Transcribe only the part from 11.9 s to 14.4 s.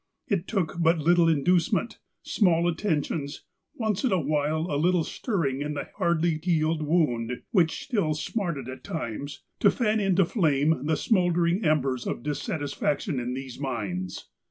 of dissatisfaction in these minds.